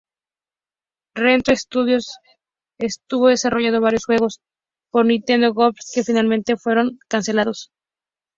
Retro 1.13 1.55
Studios 1.55 2.17
estuvo 2.79 3.27
desarrollando 3.27 3.81
varios 3.81 4.05
juegos 4.05 4.41
para 4.91 5.05
Nintendo 5.05 5.53
GameCube 5.53 5.77
que 5.93 6.03
finalmente 6.03 6.57
fueron 6.57 6.97
cancelados. 7.07 7.69